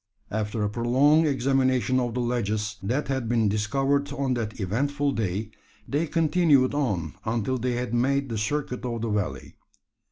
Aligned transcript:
After 0.31 0.63
a 0.63 0.69
prolonged 0.71 1.27
examination 1.27 1.99
of 1.99 2.15
the 2.15 2.21
ledges, 2.21 2.77
that 2.81 3.07
had 3.07 3.29
been 3.29 3.47
discovered 3.47 4.11
on 4.11 4.33
that 4.33 4.59
eventful 4.59 5.11
day, 5.11 5.51
they 5.87 6.07
continued 6.07 6.73
on 6.73 7.13
until 7.23 7.59
they 7.59 7.73
had 7.73 7.93
made 7.93 8.27
the 8.29 8.37
circuit 8.39 8.83
of 8.83 9.03
the 9.03 9.09
valley. 9.11 9.57